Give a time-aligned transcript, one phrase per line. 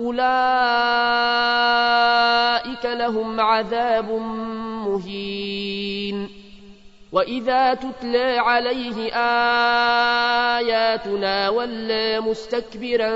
[0.00, 0.22] أولئك
[2.84, 4.10] لهم عذاب
[4.86, 6.28] مهين.
[7.12, 9.12] وإذا تتلى عليه
[10.58, 13.10] آياتنا ولى مستكبرا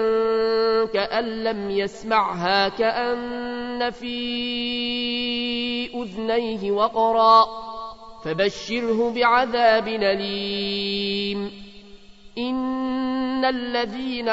[0.85, 4.17] كأن لم يسمعها كأن في
[5.95, 7.47] أذنيه وقرا
[8.25, 11.67] فبشره بعذاب أليم.
[12.39, 14.29] إن الذين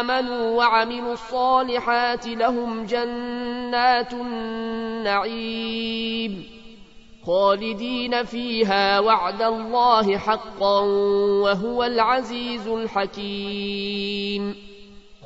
[0.00, 5.42] آمنوا وعملوا الصالحات لهم جنات النعيم
[7.26, 10.80] خالدين فيها وعد الله حقا
[11.42, 14.71] وهو العزيز الحكيم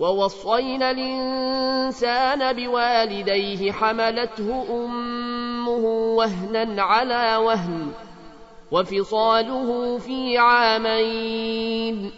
[0.00, 7.92] ووصينا الإنسان بوالديه حملته أمه وهنا على وهن
[8.70, 12.12] وفصاله في عامين.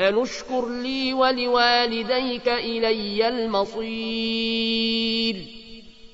[0.00, 4.82] أنشكر لي ولوالديك إلي المصير.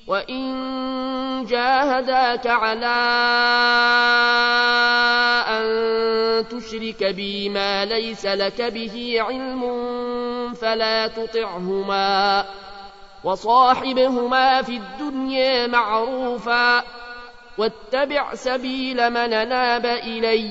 [0.07, 2.95] وإن جاهداك على
[5.59, 9.63] أن تشرك بي ما ليس لك به علم
[10.53, 12.45] فلا تطعهما
[13.23, 16.83] وصاحبهما في الدنيا معروفا
[17.57, 20.49] واتبع سبيل من ناب إليّ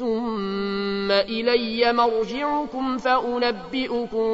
[0.00, 4.30] ثم إلي مرجعكم فأنبئكم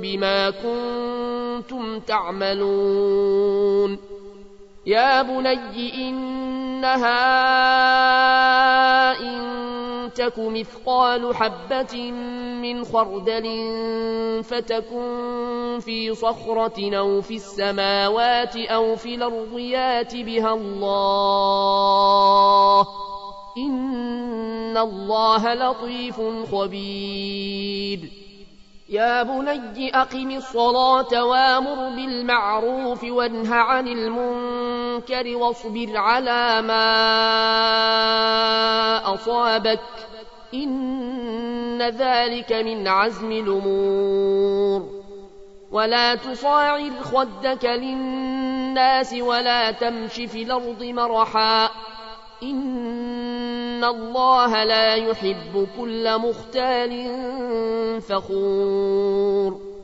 [0.00, 3.98] بما كنتم تعملون
[4.86, 6.00] يا بني
[6.76, 7.20] إنها
[9.20, 12.12] إن تك مثقال حبة
[12.62, 13.46] من خردل
[14.44, 21.26] فتكن في صخرة أو في السماوات أو في الأرض يات بها الله
[23.58, 26.20] إن الله لطيف
[26.52, 28.00] خبير.
[28.88, 34.65] يا بني أقم الصلاة وامر بالمعروف وانه عن المنكر
[35.34, 36.84] واصبر على ما
[39.14, 39.80] أصابك.
[40.54, 44.88] إن ذلك من عزم الأمور.
[45.72, 51.70] ولا تصاعر خدك للناس ولا تمش في الأرض مرحا.
[52.42, 57.10] إن الله لا يحب كل مختال
[58.00, 59.76] فخور.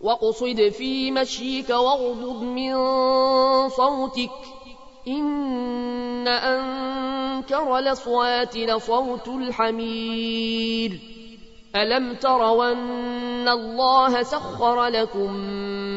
[0.00, 2.74] وأقصد في مشيك وأغضض من
[3.76, 4.30] صوتك.
[5.08, 11.00] إن أنكر الأصوات لصوت الحمير.
[11.76, 15.34] ألم تروا أن الله سخر لكم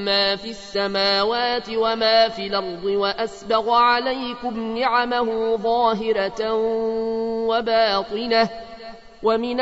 [0.05, 6.53] ما في السماوات وما في الأرض وأسبغ عليكم نعمه ظاهرة
[7.47, 8.49] وباطنة.
[9.23, 9.61] ومن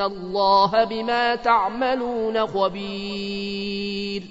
[0.00, 4.22] الله بما تعملون خبير.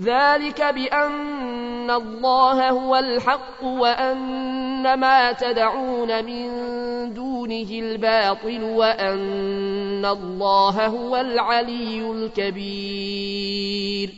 [0.00, 6.48] ذلك بأن الله هو الحق وأن ما تدعون من
[7.14, 14.10] دونه الباطل وأن الله هو العلي الكبير.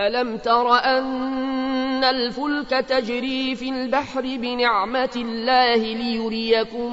[0.00, 6.92] ألم تر أن الفلك تجري في البحر بنعمة الله ليريكم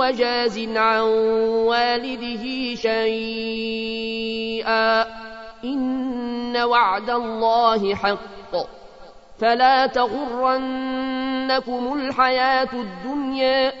[0.00, 1.00] هو جاز عن
[1.68, 4.22] والده شيئا.
[5.64, 8.56] إن وعد الله حق.
[9.38, 13.72] فلا تغرنكم الحياة الدنيا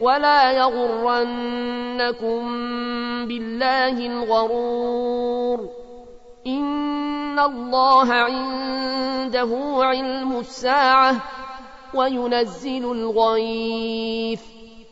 [0.00, 2.42] ولا يغرنكم
[3.26, 5.68] بالله الغرور.
[6.46, 11.16] إن الله عنده علم الساعة
[11.94, 14.61] وينزل الغيث.